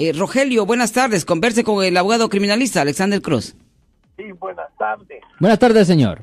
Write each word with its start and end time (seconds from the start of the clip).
Eh, 0.00 0.12
Rogelio, 0.16 0.64
buenas 0.64 0.92
tardes. 0.92 1.24
Converse 1.24 1.64
con 1.64 1.84
el 1.84 1.96
abogado 1.96 2.28
criminalista 2.28 2.82
Alexander 2.82 3.20
Cruz. 3.20 3.56
Sí, 4.16 4.30
buenas 4.38 4.68
tardes. 4.78 5.20
Buenas 5.40 5.58
tardes, 5.58 5.88
señor. 5.88 6.22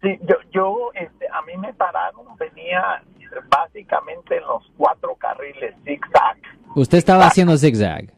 Sí, 0.00 0.10
yo, 0.22 0.36
yo 0.52 0.90
este, 0.94 1.26
a 1.28 1.42
mí 1.42 1.56
me 1.60 1.74
pararon, 1.74 2.24
venía 2.38 3.02
básicamente 3.48 4.36
en 4.36 4.42
los 4.42 4.62
cuatro 4.76 5.16
carriles 5.16 5.74
zigzag. 5.84 6.36
Usted 6.76 6.98
estaba 6.98 7.26
haciendo 7.26 7.56
zigzag. 7.56 8.12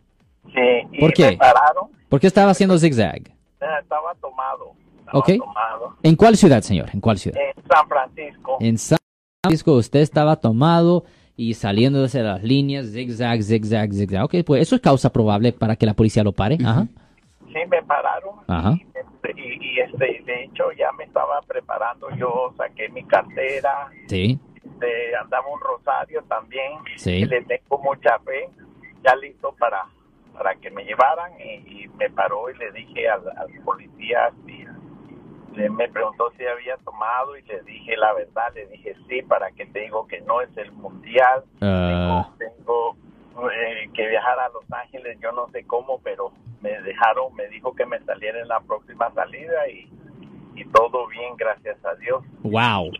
Sí, 0.52 0.88
y 0.92 1.00
¿Por 1.00 1.14
qué? 1.14 1.30
me 1.30 1.36
pararon, 1.38 1.88
¿Por 2.10 2.20
qué 2.20 2.26
estaba 2.26 2.50
haciendo 2.50 2.76
zigzag? 2.78 3.22
eh, 3.26 3.32
estaba 3.80 4.14
tomado. 4.20 4.72
Estaba 4.98 5.22
tomado. 5.22 5.96
¿En 6.02 6.14
cuál 6.14 6.36
ciudad, 6.36 6.60
señor? 6.60 6.90
¿En 6.92 7.00
cuál 7.00 7.16
ciudad? 7.18 7.38
En 7.40 7.64
San 7.66 7.88
Francisco. 7.88 8.56
En 8.60 8.76
San 8.76 8.98
Francisco 9.42 9.72
usted 9.76 10.00
estaba 10.00 10.36
tomado 10.36 11.04
y 11.36 11.54
saliendo 11.54 12.06
de 12.06 12.22
las 12.22 12.42
líneas, 12.42 12.86
zigzag, 12.92 13.42
zigzag, 13.42 13.92
zigzag. 13.92 14.24
Ok, 14.24 14.34
pues 14.46 14.62
eso 14.62 14.76
es 14.76 14.82
causa 14.82 15.10
probable 15.12 15.52
para 15.52 15.76
que 15.76 15.86
la 15.86 15.94
policía 15.94 16.22
lo 16.22 16.32
pare. 16.32 16.58
Ajá. 16.64 16.86
Sí, 17.46 17.58
me 17.68 17.82
pararon. 17.82 18.36
Ajá. 18.46 18.72
Y, 18.74 18.82
este, 18.98 19.40
y, 19.40 19.58
y, 19.60 19.80
este, 19.80 20.22
de 20.24 20.44
hecho 20.44 20.64
ya 20.78 20.92
me 20.92 21.04
estaba 21.04 21.40
preparando. 21.42 22.08
Yo 22.16 22.52
saqué 22.56 22.88
mi 22.90 23.04
cartera, 23.04 23.88
Sí, 24.08 24.38
este, 24.56 25.16
andaba 25.16 25.44
un 25.52 25.60
rosario 25.60 26.22
también. 26.28 26.72
Sí. 26.96 27.12
Y 27.12 27.24
le 27.26 27.42
tengo 27.42 27.78
mucha 27.82 28.18
fe. 28.20 28.48
Ya 29.04 29.14
listo 29.16 29.54
para 29.58 29.84
para 30.34 30.54
que 30.56 30.68
me 30.70 30.84
llevaran 30.84 31.30
y, 31.40 31.84
y 31.84 31.88
me 31.96 32.10
paró 32.10 32.50
y 32.50 32.56
le 32.56 32.72
dije 32.72 33.08
al, 33.08 33.22
al 33.38 33.48
policía 33.64 34.32
le, 35.56 35.70
me 35.70 35.88
preguntó 35.88 36.30
si 36.36 36.44
había 36.44 36.76
tomado 36.84 37.36
y 37.36 37.42
le 37.42 37.62
dije 37.62 37.96
la 37.96 38.12
verdad, 38.14 38.52
le 38.54 38.66
dije 38.68 38.94
sí, 39.08 39.22
para 39.22 39.50
que 39.52 39.66
te 39.66 39.80
digo 39.80 40.06
que 40.06 40.20
no 40.22 40.40
es 40.40 40.48
el 40.56 40.70
mundial, 40.72 41.44
Ah. 41.60 42.28
tengo 42.38 42.96
eh, 43.50 43.88
que 43.94 44.08
viajar 44.08 44.38
a 44.38 44.48
Los 44.50 44.64
Ángeles, 44.70 45.18
yo 45.22 45.32
no 45.32 45.48
sé 45.50 45.64
cómo, 45.64 46.00
pero 46.02 46.32
me 46.60 46.70
dejaron, 46.82 47.34
me 47.34 47.48
dijo 47.48 47.74
que 47.74 47.84
me 47.86 47.98
saliera 48.04 48.40
en 48.40 48.48
la 48.48 48.60
próxima 48.60 49.12
salida 49.14 49.68
y, 49.68 49.88
y 50.60 50.64
todo 50.66 51.06
bien, 51.08 51.34
gracias 51.36 51.76
a 51.84 51.94
Dios. 51.96 52.22
wow. 52.42 52.90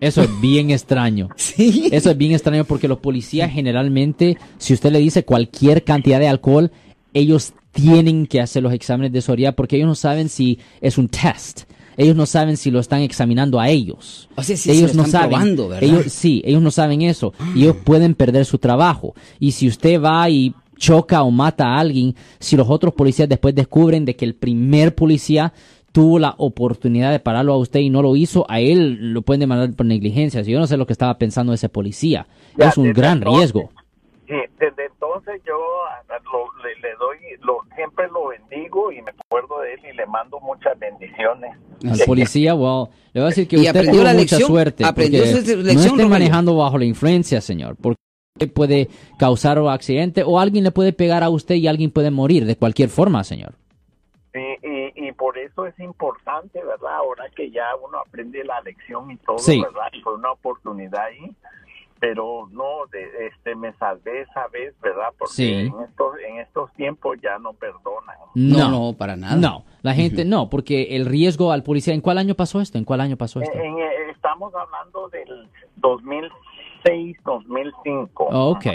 Eso 0.00 0.20
es 0.20 0.40
bien 0.40 0.70
extraño. 0.72 1.28
Sí. 1.36 1.88
Eso 1.92 2.10
es 2.10 2.18
bien 2.18 2.32
extraño 2.32 2.64
porque 2.64 2.88
los 2.88 2.98
policías 2.98 3.52
generalmente, 3.52 4.36
si 4.58 4.74
usted 4.74 4.90
le 4.90 4.98
dice 4.98 5.24
cualquier 5.24 5.84
cantidad 5.84 6.18
de 6.18 6.26
alcohol, 6.26 6.72
ellos 7.14 7.54
tienen 7.70 8.26
que 8.26 8.40
hacer 8.40 8.64
los 8.64 8.72
exámenes 8.72 9.12
de 9.12 9.20
sobriedad 9.20 9.54
porque 9.54 9.76
ellos 9.76 9.86
no 9.86 9.94
saben 9.94 10.28
si 10.28 10.58
es 10.80 10.98
un 10.98 11.08
test. 11.08 11.70
Ellos 11.96 12.16
no 12.16 12.26
saben 12.26 12.56
si 12.56 12.70
lo 12.70 12.80
están 12.80 13.00
examinando 13.02 13.60
a 13.60 13.68
ellos. 13.68 14.28
O 14.36 14.42
sea, 14.42 14.56
sí, 14.56 14.70
se 14.70 14.72
ellos 14.78 14.90
lo 14.94 15.02
no 15.02 15.06
están 15.06 15.22
saben. 15.22 15.30
probando, 15.38 15.68
¿verdad? 15.68 15.84
Ellos, 15.88 16.12
sí, 16.12 16.42
ellos 16.44 16.62
no 16.62 16.70
saben 16.70 17.02
eso. 17.02 17.32
Y 17.54 17.62
ellos 17.64 17.76
pueden 17.84 18.14
perder 18.14 18.44
su 18.44 18.58
trabajo. 18.58 19.14
Y 19.38 19.52
si 19.52 19.68
usted 19.68 20.00
va 20.00 20.28
y 20.30 20.54
choca 20.76 21.22
o 21.22 21.30
mata 21.30 21.66
a 21.68 21.78
alguien, 21.78 22.14
si 22.38 22.56
los 22.56 22.68
otros 22.68 22.94
policías 22.94 23.28
después 23.28 23.54
descubren 23.54 24.04
de 24.04 24.16
que 24.16 24.24
el 24.24 24.34
primer 24.34 24.94
policía 24.94 25.52
tuvo 25.92 26.18
la 26.18 26.34
oportunidad 26.38 27.12
de 27.12 27.20
pararlo 27.20 27.52
a 27.52 27.58
usted 27.58 27.80
y 27.80 27.90
no 27.90 28.00
lo 28.00 28.16
hizo, 28.16 28.46
a 28.48 28.60
él 28.60 29.12
lo 29.12 29.20
pueden 29.22 29.40
demandar 29.40 29.70
por 29.74 29.84
negligencia. 29.84 30.42
Si 30.42 30.50
yo 30.50 30.58
no 30.58 30.66
sé 30.66 30.76
lo 30.78 30.86
que 30.86 30.94
estaba 30.94 31.18
pensando 31.18 31.52
ese 31.52 31.68
policía. 31.68 32.26
Ya, 32.56 32.70
es 32.70 32.78
un 32.78 32.92
gran 32.94 33.18
entonces- 33.18 33.38
riesgo. 33.52 33.70
Sí, 34.26 34.34
desde 34.58 34.81
entonces 35.16 35.42
yo 35.46 35.54
lo- 36.08 36.62
le, 36.64 36.74
le 36.80 36.94
doy, 36.96 37.18
lo, 37.40 37.58
siempre 37.74 38.06
lo 38.08 38.28
bendigo 38.28 38.90
y 38.92 39.02
me 39.02 39.10
acuerdo 39.10 39.60
de 39.60 39.74
él 39.74 39.80
y 39.92 39.96
le 39.96 40.06
mando 40.06 40.38
muchas 40.40 40.78
bendiciones. 40.78 41.56
Al 41.88 41.98
policía, 42.06 42.54
well, 42.54 42.88
le 43.12 43.20
voy 43.20 43.26
a 43.26 43.28
decir 43.30 43.48
que 43.48 43.56
usted 43.56 43.70
aprendió 43.70 43.92
tuvo 43.94 44.04
la 44.04 44.10
mucha 44.12 44.20
lección, 44.36 44.48
suerte. 44.48 44.84
aprendió 44.84 45.24
su 45.26 45.32
no 45.56 45.62
lección, 45.62 45.94
esté 46.00 46.06
manejando 46.08 46.56
bajo 46.56 46.78
la 46.78 46.84
influencia, 46.84 47.40
señor. 47.40 47.76
Porque 47.80 47.98
puede 48.54 48.88
causar 49.18 49.58
un 49.60 49.68
accidente 49.68 50.22
o 50.24 50.38
alguien 50.38 50.64
le 50.64 50.70
puede 50.70 50.92
pegar 50.92 51.22
a 51.22 51.28
usted 51.28 51.56
y 51.56 51.66
alguien 51.68 51.90
puede 51.90 52.10
morir 52.10 52.44
de 52.46 52.56
cualquier 52.56 52.88
forma, 52.88 53.24
señor. 53.24 53.54
Sí, 54.32 54.40
y, 54.62 55.08
y 55.08 55.12
por 55.12 55.36
eso 55.36 55.66
es 55.66 55.78
importante, 55.78 56.58
¿verdad? 56.64 56.94
Ahora 56.96 57.24
que 57.36 57.50
ya 57.50 57.64
uno 57.86 57.98
aprende 57.98 58.42
la 58.44 58.60
lección 58.62 59.10
y 59.10 59.16
todo, 59.18 59.38
Sí. 59.38 59.60
¿verdad? 59.60 59.88
Y 59.92 60.00
fue 60.00 60.14
una 60.14 60.32
oportunidad 60.32 61.02
ahí. 61.04 61.30
Pero 62.04 62.48
no, 62.50 62.64
de, 62.90 63.28
este, 63.28 63.54
me 63.54 63.72
salvé 63.74 64.22
esa 64.22 64.48
vez, 64.48 64.74
¿verdad? 64.82 65.10
Porque 65.16 65.34
Sí. 65.34 65.52
en, 65.52 65.68
estos, 65.88 66.16
en 66.28 66.38
estos 66.40 66.72
tiempos 66.72 67.16
ya 67.22 67.38
no 67.38 67.52
perdonan. 67.52 68.16
No, 68.34 68.68
no, 68.68 68.92
para 68.98 69.14
nada. 69.14 69.36
No, 69.36 69.64
la 69.82 69.94
gente 69.94 70.24
no, 70.24 70.50
porque 70.50 70.96
el 70.96 71.06
riesgo 71.06 71.52
al 71.52 71.62
policía. 71.62 71.94
¿En 71.94 72.00
cuál 72.00 72.18
año 72.18 72.34
pasó 72.34 72.60
esto? 72.60 72.76
¿En 72.76 72.84
cuál 72.84 73.02
año 73.02 73.16
pasó 73.16 73.40
esto? 73.40 73.56
En- 73.56 73.78
en- 73.78 74.10
estamos 74.10 74.52
hablando 74.52 75.08
del 75.10 75.48
2006, 75.76 77.16
2005. 77.24 78.28
Oh, 78.32 78.50
ok. 78.50 78.66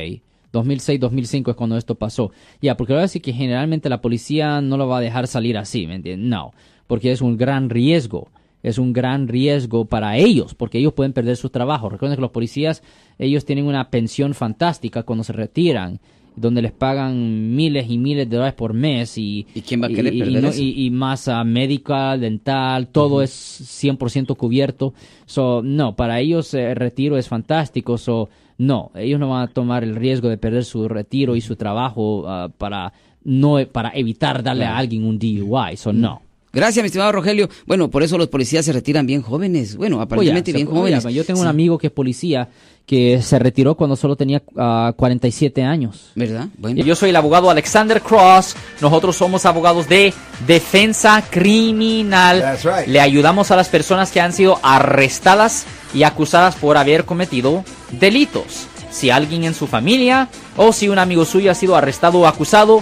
2006, 0.53 0.99
2005 0.99 1.51
es 1.51 1.57
cuando 1.57 1.75
esto 1.77 1.95
pasó. 1.95 2.31
Ya, 2.61 2.77
porque 2.77 2.93
le 2.93 2.97
voy 2.97 3.01
a 3.01 3.11
decir 3.11 3.21
que 3.21 3.33
generalmente 3.33 3.89
la 3.89 3.99
policía 4.01 4.61
no 4.61 4.77
lo 4.77 4.87
va 4.87 4.97
a 4.99 5.01
dejar 5.01 5.27
salir 5.27 5.57
así, 5.57 5.85
¿me 5.85 5.95
entiendes? 5.95 6.27
No, 6.29 6.53
porque 6.87 7.11
es 7.11 7.21
un 7.21 7.35
gran 7.37 7.69
riesgo. 7.69 8.29
Es 8.67 8.77
un 8.77 8.93
gran 8.93 9.27
riesgo 9.27 9.85
para 9.85 10.17
ellos, 10.17 10.53
porque 10.55 10.77
ellos 10.79 10.93
pueden 10.93 11.13
perder 11.13 11.37
su 11.37 11.49
trabajo. 11.49 11.89
Recuerden 11.89 12.15
que 12.17 12.21
los 12.21 12.31
policías, 12.31 12.83
ellos 13.19 13.45
tienen 13.45 13.65
una 13.65 13.89
pensión 13.89 14.33
fantástica 14.33 15.03
cuando 15.03 15.23
se 15.23 15.33
retiran, 15.33 15.99
donde 16.35 16.61
les 16.61 16.71
pagan 16.71 17.55
miles 17.55 17.89
y 17.89 17.97
miles 17.97 18.29
de 18.29 18.35
dólares 18.35 18.53
por 18.55 18.73
mes 18.73 19.17
y, 19.17 19.47
¿Y 19.55 19.61
quién 19.61 19.81
va 19.81 19.87
a 19.87 19.89
querer 19.89 20.13
y- 20.13 20.17
y 20.17 20.19
perder 20.19 20.43
no- 20.43 20.49
eso? 20.49 20.61
y- 20.61 20.91
ah, 21.27 21.43
médica, 21.43 22.15
dental, 22.17 22.89
todo 22.89 23.23
es 23.23 23.31
100% 23.31 24.35
cubierto. 24.35 24.93
So, 25.25 25.61
no, 25.63 25.95
para 25.95 26.19
ellos 26.19 26.53
eh, 26.53 26.69
el 26.71 26.75
retiro 26.75 27.17
es 27.17 27.27
fantástico. 27.27 27.97
So, 27.97 28.29
no, 28.59 28.91
ellos 28.95 29.19
no 29.19 29.29
van 29.29 29.43
a 29.43 29.47
tomar 29.47 29.83
el 29.83 29.95
riesgo 29.95 30.29
de 30.29 30.37
perder 30.37 30.63
su 30.63 30.87
retiro 30.87 31.35
y 31.35 31.41
su 31.41 31.55
trabajo 31.55 32.25
ah, 32.27 32.49
para 32.55 32.93
no 33.23 33.57
para 33.71 33.89
evitar 33.95 34.41
darle 34.43 34.65
a 34.65 34.77
alguien 34.77 35.03
un 35.05 35.17
DUI. 35.17 35.75
So, 35.75 35.91
no. 35.91 36.21
Gracias, 36.57 36.81
mi 36.81 36.87
estimado 36.87 37.11
Rogelio. 37.11 37.47
Bueno, 37.67 37.87
por 37.89 38.01
eso 38.01 38.17
los 38.17 38.29
policías 38.29 38.65
se 38.65 38.73
retiran 38.73 39.05
bien 39.05 39.21
jóvenes. 39.21 39.75
Bueno, 39.75 40.01
aparentemente 40.01 40.49
Oye, 40.51 40.57
bien 40.57 40.67
oye, 40.67 40.77
jóvenes. 40.99 41.03
yo 41.13 41.23
tengo 41.23 41.41
un 41.41 41.45
Sí, 41.45 41.49
amigo 41.49 41.77
que 41.77 41.87
es 41.87 41.93
policía 41.93 42.49
que 42.87 43.21
se 43.21 43.37
retiró 43.37 43.75
cuando 43.75 43.95
solo 43.95 44.15
tenía 44.15 44.41
ah, 44.57 44.91
47 44.97 45.61
años. 45.61 46.13
¿Verdad? 46.15 46.47
Bueno. 46.57 46.83
Yo 46.83 46.95
soy 46.95 47.09
el 47.11 47.15
abogado 47.15 47.51
Alexander 47.51 48.01
Cross. 48.01 48.55
Nosotros 48.81 49.15
somos 49.15 49.45
abogados 49.45 49.87
de 49.87 50.13
defensa 50.47 51.23
criminal. 51.29 52.39
That's 52.41 52.63
right. 52.63 52.87
Le 52.87 53.01
ayudamos 53.01 53.51
a 53.51 53.55
las 53.55 53.69
personas 53.69 54.09
que 54.11 54.19
han 54.19 54.33
sido 54.33 54.59
arrestadas 54.63 55.67
y 55.93 56.03
acusadas 56.03 56.55
por 56.55 56.77
haber 56.77 57.05
cometido 57.05 57.63
delitos. 57.91 58.65
Si 58.89 59.11
alguien 59.11 59.43
en 59.43 59.53
su 59.53 59.67
familia 59.67 60.29
o 60.55 60.73
si 60.73 60.89
un 60.89 60.97
amigo 60.97 61.23
suyo 61.25 61.51
ha 61.51 61.55
sido 61.55 61.75
arrestado 61.75 62.19
o 62.19 62.25
acusado, 62.25 62.81